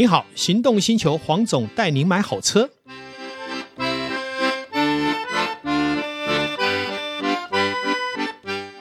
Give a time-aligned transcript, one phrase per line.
[0.00, 2.70] 你好，行动星球黄总带您买好车。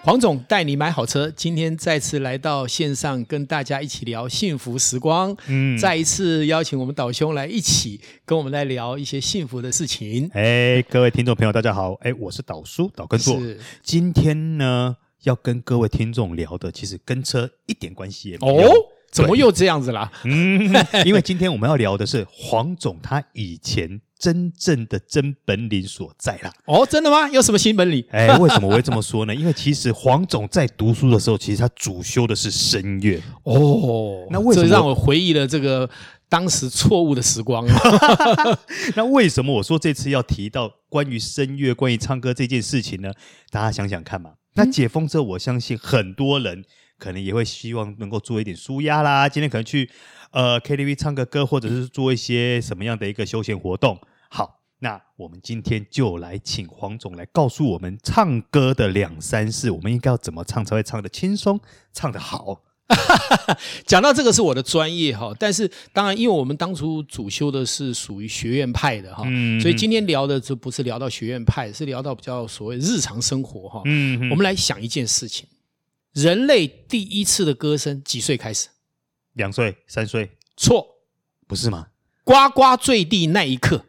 [0.02, 5.36] 黄总带你买好车，今天再次来到线上跟大家一起聊幸福时光。
[5.48, 10.32] 嗯，再一次邀请我们导兄来一起跟我们来聊一些幸福的事情。
[10.34, 13.38] 哎，各位听众朋友，大家好，哎，我是导叔导根座。
[13.42, 18.72] 是，今天呢要跟各位听众聊的，其实跟车一点关系也没有。
[18.72, 18.74] 哦，
[19.12, 20.12] 怎么又这样子啦？
[20.24, 20.74] 嗯，
[21.06, 24.02] 因为今天我们要聊的是黄总他以前。
[24.20, 26.52] 真正的真本领所在啦！
[26.66, 27.30] 哦，真的吗？
[27.30, 28.04] 有什么新本领？
[28.10, 29.34] 哎，为什么我会这么说呢？
[29.34, 33.18] 因为其实黄总在读书的时候，其实他主修的是声乐。
[33.44, 35.90] 哦，那为什么这让我回忆了这个
[36.28, 37.66] 当时错误的时光？
[38.94, 43.14] 那为什么我说这次要提到关于声乐、关于唱歌这件事情呢？
[43.52, 44.32] 大家想想看嘛。
[44.56, 46.66] 那解封之后，我相信很多人
[47.00, 49.28] 可能也会希望能够做一点舒压啦。
[49.28, 49.90] 今天可能去。
[50.32, 54.00] 呃，KTV 唱个歌，或者是做一些什么样的一个休闲活动？
[54.30, 61.60] 好，那我们今天就来请黄总来告诉我们唱歌的两三事，我们应该要怎么唱才会唱得轻松，
[61.92, 62.62] 唱得好？
[63.88, 73.82] 讲到这个是我的专业哈，但是当然，因为我们当初主修的是属于学院派的哈，嗯，所以今天聊的就不是聊到学院派，是聊到比较所谓日常生活哈。
[73.86, 75.48] 嗯，我们来想一件事情：
[76.14, 78.68] 人类第一次的歌声几岁开始？
[79.34, 80.86] 两岁、三岁，错，
[81.48, 81.88] 不是吗？
[82.24, 83.86] 呱呱坠地那一刻，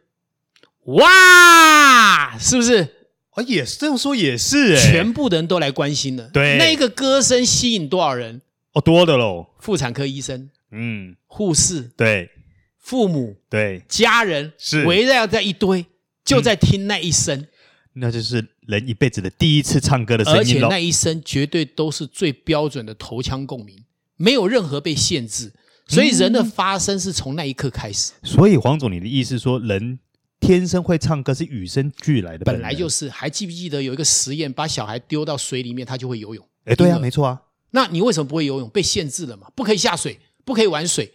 [0.84, 2.96] 哇，是不是？
[3.30, 6.28] 啊，也是这样说，也是哎，全部的人都来关心了。
[6.28, 8.42] 对，那个歌声吸引多少人？
[8.72, 9.46] 哦，多的喽。
[9.58, 12.30] 妇产科医生，嗯，护士，对，
[12.78, 15.84] 父母，对，家人是围绕在一堆，
[16.24, 17.46] 就在听那一声，
[17.94, 23.84] 那就是人一辈子的第一次唱歌的声音，而且那一声绝对都是最标准的头腔共鸣。
[24.16, 25.52] 没有任何被限制，
[25.88, 28.12] 所以人的发声是从那一刻开始。
[28.20, 29.98] 嗯、所以黄总，你的意思说，人
[30.38, 32.44] 天生会唱歌是与生俱来的？
[32.44, 33.09] 本来就是。
[33.09, 36.47] 还记不记得有一个实验，把小孩丢到水里面，他就会游泳？
[36.66, 37.41] 哎，对啊，没错啊。
[37.70, 38.69] 那你为什么不会游泳？
[38.69, 39.48] 被限制了嘛？
[39.56, 41.10] 不可以下水，不可以玩水。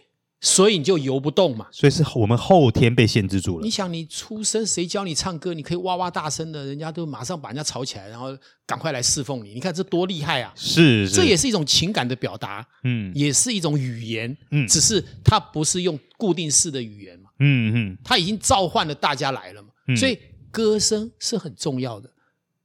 [0.46, 3.64] 所以你就游不动嘛，所以是我们后天被限制住了。
[3.64, 5.52] 你想，你出生谁教你唱歌？
[5.52, 8.28] 你可以哇哇大声的，人家都马上把人家吵起来，然后
[8.64, 9.54] 赶快来侍奉你。
[9.54, 10.52] 你看这多厉害啊！
[10.54, 20.16] 是，是，这也是一种情感的表达，嗯，也是一种语言，嗯，只是它不是用固定式的语言嘛，嗯嗯，它已经召唤了大家来了嘛，嗯，所以
[20.52, 22.08] 歌声是很重要的。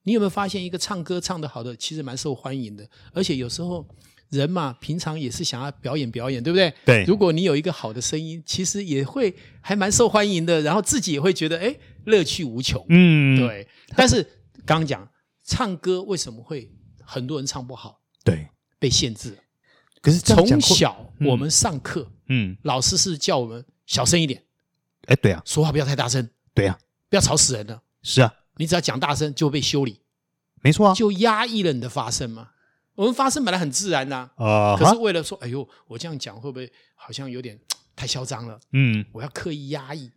[0.04, 3.84] 你有没有发现，一个唱歌唱得好的，其实蛮受欢迎的，而且有时候。
[4.32, 6.74] 人嘛，平常也是想要表演表演，对不对？
[6.86, 7.04] 对。
[7.06, 11.76] 如果你有一个好的声音，其实也会还蛮受欢迎的，然后自己也会觉得哎，
[12.06, 12.84] 乐趣无穷。
[12.90, 13.68] 嗯，对。
[13.96, 14.24] 但是
[14.66, 15.08] 刚刚讲
[15.44, 16.72] 唱歌为什么会
[17.04, 18.00] 很多人唱不好？
[18.24, 18.48] 对，
[18.80, 19.38] 被限制。
[20.02, 24.42] 可是从小我们上课，嗯，老师是叫我们小声一点。
[25.08, 26.30] 哎，对啊，说话不要太大声。
[26.54, 27.82] 对啊，不要吵死人了。
[28.02, 30.00] 是啊，你只要讲大声就会被修理。
[30.62, 32.52] 没错啊，就压抑了你的发声嘛。
[33.02, 37.60] 我们发声本来很自然呐，啊，可是为了说，哎呦，我这样讲会不会好像有点
[37.98, 38.60] 太嚣张了？
[38.74, 40.12] 嗯，我要刻意压抑，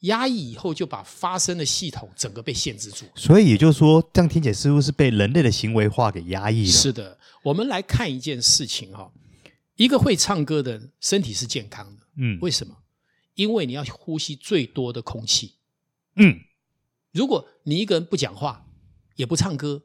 [0.00, 3.04] 压抑以后就把发声的系统整个被限制住。
[3.14, 6.72] 所以也就是说，这样听起来似乎是被人类的行为化给压抑了。
[6.72, 9.12] 是的，我们来看一件事情哈，
[9.76, 12.74] 一个会唱歌的人身体是健康的，嗯，为什么？
[13.34, 15.56] 因为你要呼吸最多的空气，
[16.16, 16.40] 嗯，
[17.12, 18.64] 如果你一个人不讲话
[19.16, 19.82] 也不唱歌，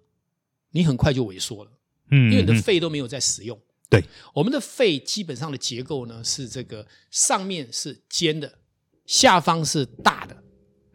[0.72, 1.72] 你很快就萎缩了。
[2.12, 3.60] 嗯，因为你的肺都没有在使用。
[3.90, 8.60] 对，我们的肺基本上的结构呢是这个上面是尖的，
[9.06, 10.36] 下方是大的。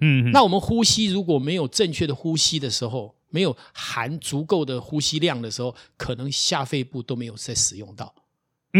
[0.00, 8.12] 嗯，那我们呼吸如果没有正确的呼吸的时候，没有含足够的呼吸量的时候，可能下肺部都没有在使用到。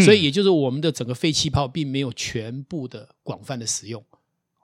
[0.05, 4.05] 所以也就是我们的整个肺气泡并没有全部的广泛的使用。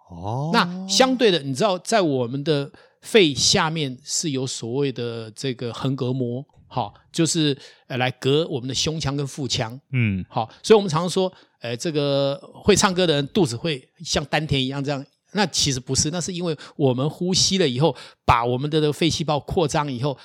[0.09, 6.44] 哦，那相对的，你知道在我们的肺下面是有所谓的这个横膈膜。
[6.69, 7.56] 好，就是
[7.87, 20.16] 呃，来隔我们的胸腔跟腹腔，嗯，好，所以我们常常说，呃，这个会唱歌的人肚子会像丹田一样这样，那其实不是，那是因为我们呼吸了以后，把我们的这个肺细胞扩张以后，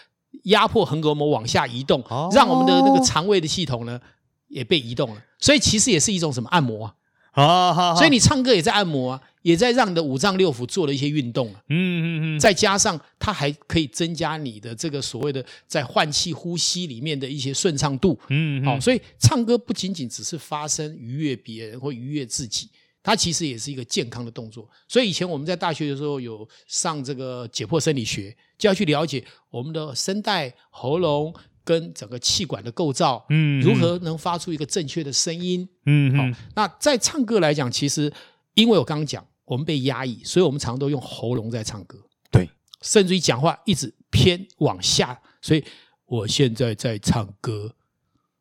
[0.43, 3.99] 压迫横膈膜往下移动，哦、让我们的那个肠胃的系统呢
[4.47, 6.95] 也被移动了，所以其实也是一种什么按摩啊。
[7.33, 11.61] 好，好，好，所以你唱歌也在按摩啊，也在让你的五脏六腑做了一些运动啊。
[11.69, 12.39] 嗯嗯嗯。
[12.39, 18.19] 再加上它还可以增加你的这个所谓的在换气呼吸里面的一些顺畅度。
[18.29, 18.63] 嗯。
[18.65, 22.69] 好，所以唱歌不仅仅只是发声愉悦别人或愉悦自己，
[23.01, 24.69] 它其实也是一个健康的动作。
[24.87, 31.33] 所以以前我们在大学的时候有上这个解剖生理学，就要去了解我们的声带、喉咙。
[31.63, 36.39] 跟整个气管的构造，嗯，如何能发出一个正确的声音，嗯，好。
[36.55, 38.11] 那在唱歌来讲，其实
[38.55, 41.97] 因为我刚刚讲，我们被压抑，所以我们常常都用喉咙在唱歌。
[42.31, 42.49] 对，
[42.81, 45.61] 甚至于讲话一直偏往下，所以
[46.05, 47.75] 我现在在唱歌。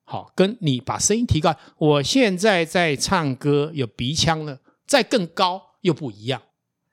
[0.05, 6.41] 好，跟你把声音提高，我现在在唱歌，有鼻腔了，再更高又不一样。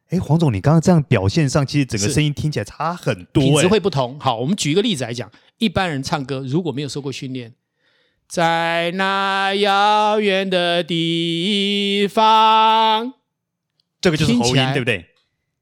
[0.09, 4.19] 哎，黄总，你刚刚这样表现上，其实整个声音听起来差很多，品质会不同。
[4.19, 7.53] 好，我们举一个例子来讲，一般人唱歌如果没有受过训练，
[8.27, 13.13] 在那遥远的地方，
[14.07, 15.05] 这个就是喉音，对不对？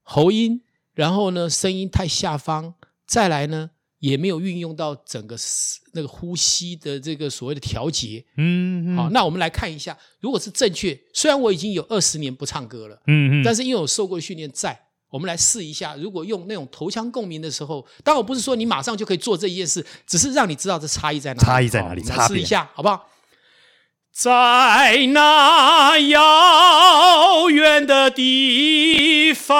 [0.04, 0.62] 喉音，
[0.94, 2.76] 然后呢，声音太下方，
[3.08, 5.36] 再来呢，也没有运用到整个
[5.94, 23.10] 那个呼吸的这个所谓的调节，嗯，嗯，好，那我们来看一下，如果是正确，虽然我已经有二十年不唱歌了，嗯嗯，但是因为我受过训练在，我们来试一下，如果用那种头腔共鸣的时候，当然我不是说你马上就可以做这一件事，只是让你知道这差异在哪里，差异在哪里，来试一下好不好？
[24.18, 29.58] 在那遥远的地方。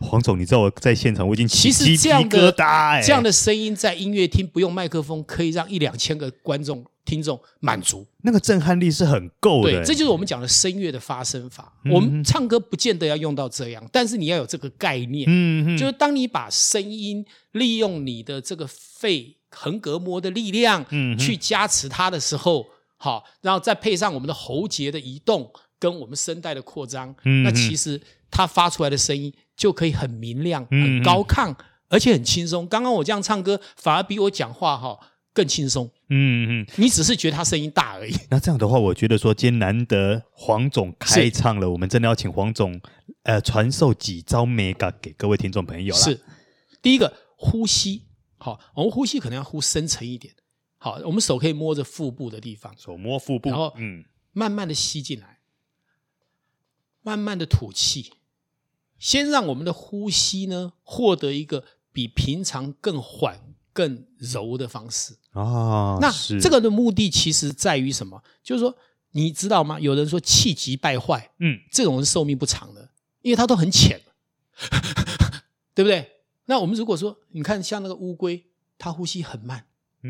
[0.00, 3.00] 黄总，你知道我在现场，我已经起鸡皮疙瘩哎！
[3.00, 9.70] 这样的声音在音乐厅不用麦克风，可以让一两千个观众听众满足，那个震撼力是很够的。
[9.70, 11.72] 对，这就是我们讲的声乐的发声法。
[11.90, 15.24] 我们唱歌不见得要用到这样，但是你要有这个概念。
[15.28, 22.66] 嗯，就是当你把声音利用你的这个肺横膈膜的力量，嗯，去加持它的时候，
[22.96, 27.14] 好，然后再配上我们的喉结的移动跟我们声带的扩张，
[27.44, 28.00] 那其实
[28.30, 29.32] 它发出来的声音。
[29.54, 31.56] 就可以很明亮、很高亢，嗯、
[31.90, 32.66] 而且很轻松。
[32.66, 34.98] 刚刚我这样唱歌，反而比我讲话哈
[35.32, 35.90] 更轻松。
[36.08, 38.14] 嗯嗯，你只是觉得他声音大而已。
[38.30, 42.80] 那这样的话，我觉得说今天难得黄总开唱了，我们真的要请黄总
[43.22, 45.94] 呃传授几招 mega 给各位听众朋友。
[45.94, 46.20] 是
[46.82, 48.02] 第一个呼吸，
[48.36, 50.34] 好，我们呼吸可能要呼深沉一点。
[50.76, 55.38] 好，我们手可以摸着腹部的地方，手摸腹部，然后嗯，慢慢的吸进来，
[57.02, 58.12] 慢慢的吐气。
[58.98, 65.42] 先让我们的呼吸呢，获得一个比平常更缓、更柔的方式啊。
[65.42, 68.22] 哦、那这个的目的其实在于什么？
[68.42, 68.76] 就是说，
[69.12, 69.78] 你知道吗？
[69.80, 72.90] 有人说气急败坏，嗯，这种人寿命不长的，
[73.22, 74.00] 因为他都很浅，
[75.74, 76.08] 对不对？
[76.46, 78.44] 那我们如果说，你看像那个乌龟，
[78.78, 79.64] 它呼吸很慢，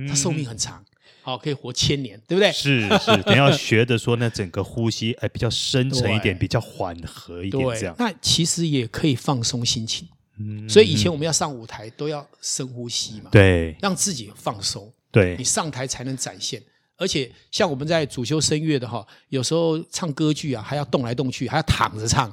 [0.09, 0.83] 它寿命很长。
[0.83, 0.87] 嗯
[1.25, 2.51] 好，可以活千年，对不对？
[2.51, 7.95] 是 是，你要学的说，那整个呼吸，哎，比较深沉一点，比较缓和一点，这样。
[7.99, 10.09] 那其实也可以放松心情。
[10.49, 14.93] 嗯，所以以前我们要上舞台都要深呼吸嘛，对，让自己放松。
[15.11, 16.63] 对，你上台才能展现。
[16.97, 22.33] 而且像我们在主修声乐的哈，有时候唱歌剧啊，还要动来动去，还要躺着唱。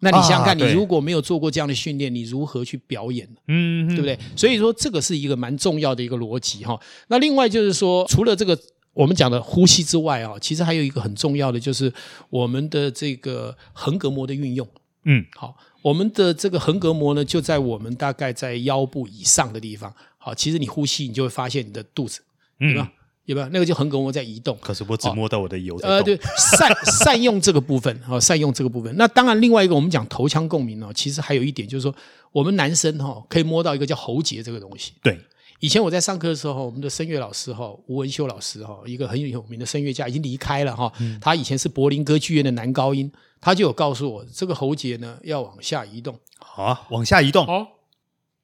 [0.00, 3.36] 那你想想看，你如果没有做过这样的训练，你如何去表演呢？
[3.48, 4.18] 嗯，对不对？
[4.34, 6.80] 所以说这个是一个蛮重要的一个逻辑哈。
[7.06, 8.58] 那另外就是说，除了这个
[8.94, 11.92] 我们讲的呼吸之外啊，其实还有一个很重要的就是
[12.30, 14.66] 我们的这个横膈膜的运用。
[15.04, 19.92] 嗯，好，我们的这个横膈膜呢，就在我们大概在腰部以上的地方。
[20.16, 22.20] 好，其实你呼吸，你就会发现你的肚子，
[22.58, 22.90] 对吧？
[23.24, 24.56] 有没有那个就横膈膜在移动？
[24.60, 25.76] 可是我只摸到我的油。
[25.82, 26.72] 呃，对，善
[27.04, 28.92] 善用这个部分，好，善用这个部分。
[28.96, 31.94] 那当然，另外一个我们讲头腔共鸣哦，其实还有一点就是说，
[32.32, 34.92] 我们男生哈可以摸到一个叫喉结这个东西。
[35.02, 35.18] 对，
[35.60, 40.92] 以前我在上课的时候，我们的声乐老师哈吴文修老师哈，一个很有名的声乐家，已经离开了哈。
[41.20, 43.10] 他以前是柏林歌剧院的男高音，
[43.42, 46.18] 他就有告诉我，这个喉结呢要往下移动。
[46.38, 47.46] 好，往下移动。
[47.46, 47.68] 哦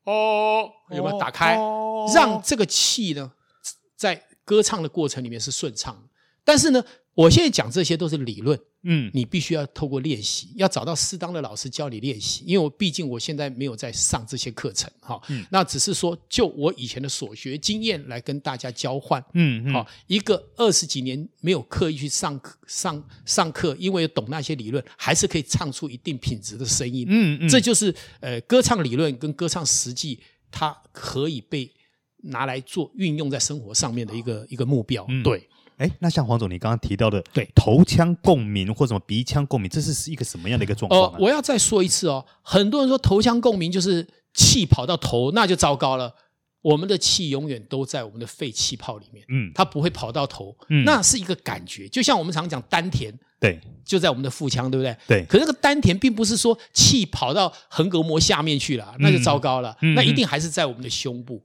[0.05, 1.59] 哦，有没有打开？
[2.14, 3.33] 让这个气呢
[3.97, 4.25] 在。
[4.49, 6.09] 歌唱的过程里面是顺畅的，
[6.43, 6.83] 但是呢，
[7.18, 12.44] 我现在讲这些都是理论，嗯，你必须要透过练习，要找到适当的老师教你练习。
[12.46, 30.20] 因为我毕竟我现在没有在上这些课程，哈，嗯，那只是说就我以前的所学经验来跟大家交换，嗯，好，一个二十几年没有刻意去上课上上课，因为懂那些理论，还是可以唱出一定品质的声音，嗯嗯，这就是呃歌唱理论跟歌唱实际，
[30.52, 31.68] 它可以被。
[32.20, 35.48] 拿来做运用在生活上面的一个一个目标，嗯、对。
[35.78, 41.06] 哎，那像黄总你刚刚提到的，对头腔共鸣或什么鼻腔共鸣，这是一个什么样的一个状况、啊？
[41.06, 42.25] 哦，我要再说一次哦。
[42.42, 46.14] 很多人说头腔共鸣就是气跑到头，那就糟糕了。
[46.61, 51.88] 我们的气永远都在我们的肺气泡里面，嗯，它不会跑到头，嗯，那是一个感觉。
[51.88, 54.97] 就像我们常讲丹田，对，就在我们的腹腔，对不对？
[55.06, 55.25] 对。
[55.26, 59.76] 可是那个丹田并不是说气跑到横膈膜下面去了，那就糟糕了。
[59.80, 61.40] 嗯、那一定还是在我们的胸部。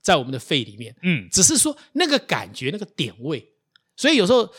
[0.00, 3.51] 在我们的肺里面，嗯，只是说那个感觉、那个点位，
[4.02, 4.52] 所以有时候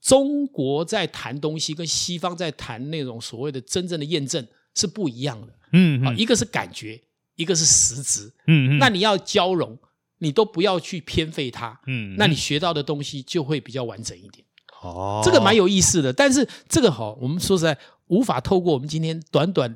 [0.00, 7.00] 中国在谈东西，跟西方在谈那种所谓的真正的验证是不一样的，嗯，好，一个是感觉，
[7.36, 9.78] 一个是实质，嗯，那你要交融，
[10.18, 14.44] 你都不要去偏废它，嗯，那你学到的东西就会比较完整一点。
[14.82, 16.12] 哦，这个蛮有意思的。
[16.12, 17.78] 但是这个好，我们说实在
[18.08, 19.72] 无法透过我们今天短短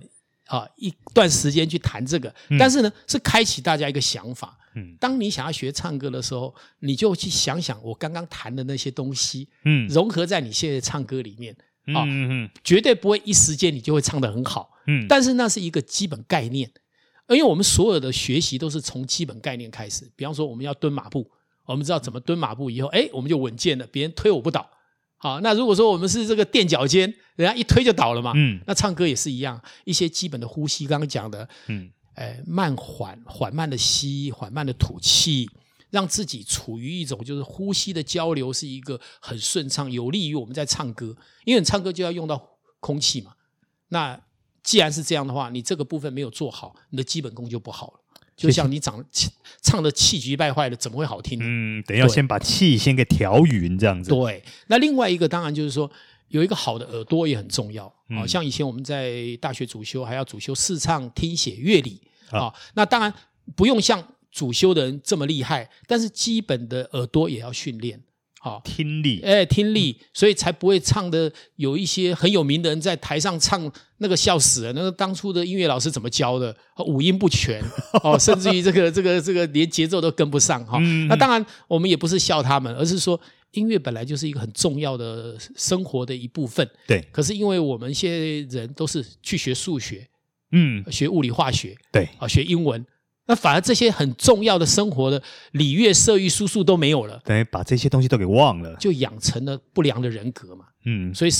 [0.47, 2.35] 啊一段时间去谈这个。
[2.59, 4.59] 但是呢，是开启大家一个想法。
[4.75, 11.53] 嗯，当你想要学唱歌的时候，你就去想想我刚刚谈的那些东西，嗯，融合在你现在唱歌里面，
[11.95, 16.71] 啊，嗯嗯，绝对不会一时间你就会唱得很好，嗯，但是那是一个基本概念，
[17.29, 20.11] 因为我们所有的学习都是从基本概念开始。
[20.17, 21.31] 比方说，我们要蹲马步，
[21.67, 24.71] 我们知道怎么蹲马步以后，哎，我们就稳健了，别人推我不倒。
[25.19, 31.91] 好，那如果说我们是这个垫脚尖，人家一推就倒了嘛，嗯，那唱歌也是一样，一些基本的呼吸，刚刚讲的，嗯。
[32.15, 35.49] 哎，慢缓缓慢的吸，缓慢的吐气，
[35.91, 41.17] 让自己处于一种就是呼吸的交流是一个很顺畅，有利于我们在唱歌。
[41.45, 43.33] 因为你唱歌就要用到空气嘛。
[43.89, 44.21] 那
[44.63, 48.01] 既然是这样的话，你这个部分没有做好，你的基本功就不好了。
[48.37, 49.03] 就像你长
[49.63, 51.45] 唱的气急败坏的，怎么会好听呢？
[51.49, 54.11] 嗯，等要先把气先给调匀，这样子。
[54.11, 54.43] 对。
[54.67, 55.91] 那另外一个当然就是说。
[56.29, 62.01] 有一个好的耳朵也很重要，好、嗯、像以前我们在大学主修还要主修视唱、听写、乐理
[62.31, 62.53] 啊。
[62.75, 63.13] 那当然
[63.57, 68.01] 不用像主修的人这么厉害，但是基本的耳朵也要训练，
[68.41, 74.73] 好听力，哎，听力，所以才不会唱的有一些很有名的人在台上唱那个笑死了。
[74.73, 76.57] 那个当初的音乐老师怎么教的？
[76.87, 77.63] 五音不全
[78.03, 80.79] 哦，甚至于这个这个这个连节奏都跟不上哈。
[81.09, 83.21] 那当然我们也不是笑他们，而是说。
[83.53, 87.01] 音乐本来就是一个很重要的生活的一部分，对。
[87.13, 90.09] 可是因为我们现在人都是去学数学，
[90.53, 92.85] 嗯，学物理化学，对，啊，学英文，
[93.27, 101.15] 那反而这些很重要的生活的礼乐射御书数都没有了，等于把这些东西都给忘了，就养成了不良的人格嘛，嗯。
[101.15, 101.31] 所以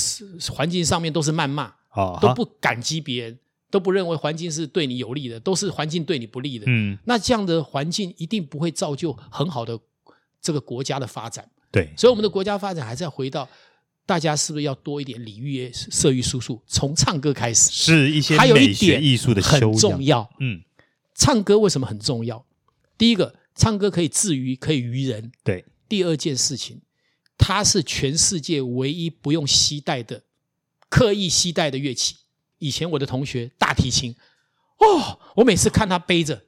[0.51, 3.39] 环境上面都是谩骂，哦，都不感激别人，
[3.71, 6.95] 都不认为环境是对你有利的，都是环境对你不利的，嗯。
[7.05, 9.79] 那这样的环境一定不会造就很好的
[10.39, 11.49] 这个国家的发展。
[11.73, 13.49] 对，所以我们的国家发展还是要回到
[14.05, 20.29] 大家是不是要多一点礼乐射御书数，从唱歌开始，是一些还有一点艺术的很重要。
[20.39, 20.61] 嗯，
[21.15, 22.45] 唱歌为什么很重要？
[22.95, 25.31] 第一个，唱歌可以自娱，可以娱人。
[25.43, 26.79] 对，第二件事情，
[27.39, 30.21] 它是全世界唯一不用携带的
[30.89, 32.17] 刻意携带的乐器。
[32.59, 34.15] 以前我的同学大提琴，
[34.77, 36.43] 哦，我每次看他背着。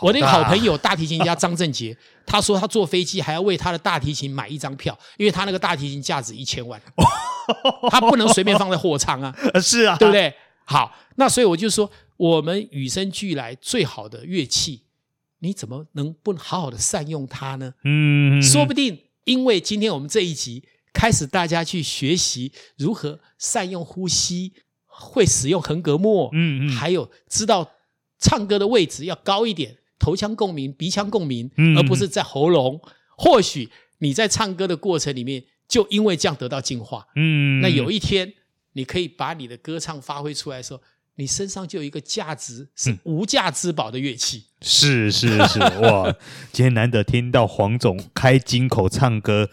[0.00, 6.80] 我的一个好朋友大提琴家张正杰，他说他坐飞机还要为他的大提琴买一张票，因为他那个大提琴价值一千万，
[7.90, 9.34] 他不能随便放在货仓啊。
[9.62, 10.32] 是啊，对不对？
[10.66, 14.82] 好，那所以我就说，我们与生俱来最好的乐器，
[15.38, 17.72] 你怎么能不好好的善用它呢？
[17.84, 24.52] 嗯，说不定因为今天我们这一集开始，大家去学习如何善用呼吸，
[24.84, 27.70] 会使用横膈膜，嗯嗯，还有知道。
[28.24, 32.80] 唱歌的位置要高一点，头腔共鸣、鼻腔共鸣，而不是在喉咙。
[33.18, 37.06] 或许你在唱歌的过程里面，就因为这样得到进化。
[37.16, 38.32] 嗯，那有一天
[38.72, 40.80] 你可以把你的歌唱发挥出来的时候，
[41.16, 44.44] 你身上就有一个价值是无价之宝的乐器。
[44.66, 46.10] 是是是， 哇！
[46.50, 49.46] 今天难得听到黄总开金口唱歌，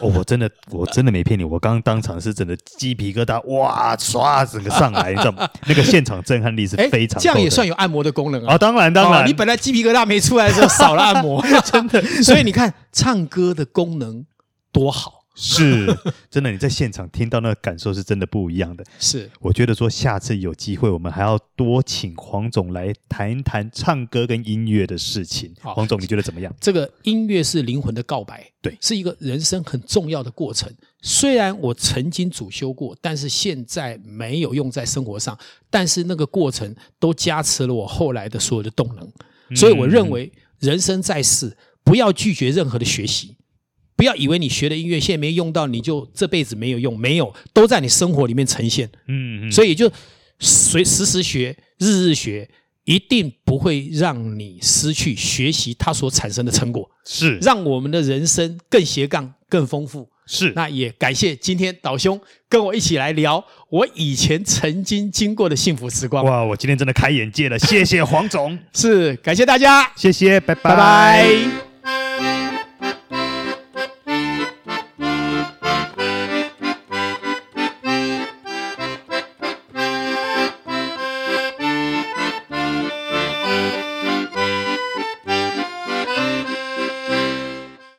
[0.00, 5.48] 哦，我真的我真的没骗你，我刚刚当场是真的鸡皮疙瘩，哇，唰，整个上来，你知道吗？
[5.66, 7.18] 那个现场震撼力是非常。
[7.20, 8.54] 这样也算有按摩的功能啊！
[8.54, 12.02] 哦，当然当然，你本来鸡皮疙瘩没出来的时候少了按摩，真的。
[12.22, 14.26] 所以你看，唱歌的功能
[14.70, 15.19] 多好。
[15.36, 15.86] 是，
[16.28, 18.84] 真的，你在现场听到那个感受是真的不一样的。
[18.98, 25.54] 是，我觉得说下次有机会，我们还要多请黄总来谈一谈唱歌跟音乐的事情。
[25.62, 26.54] 黄总，你觉得怎么样？
[26.60, 30.70] 这个音乐是灵魂的告白，对，是一个人生很重要的过程。
[31.00, 35.38] 虽然我曾经主修过，但是现在没有用在生活上，
[35.70, 39.56] 但是那个过程都加持了我后来的所有的动能。
[39.56, 43.36] 所以我认为，人生在世，不要拒绝任何的学习。
[44.00, 46.98] 不要以为你学的音乐现在没用到，你就这辈子没有用。
[46.98, 48.88] 没有，都在你生活里面呈现。
[49.08, 49.92] 嗯嗯，所以就
[50.38, 52.48] 随时时学，日日学，
[52.86, 56.90] 一定不会让你失去学习它所产生的成果。
[57.04, 60.08] 是，让我们的人生更斜杠、更丰富。
[60.26, 66.24] 是，那也感谢今天导兄跟我一起来聊我以前曾经经过的幸福时光。
[66.24, 68.58] 哇，我今天真的开眼界了，谢谢黄总。
[68.72, 70.70] 是，感谢大家，谢谢，拜拜。
[70.70, 71.69] 拜拜。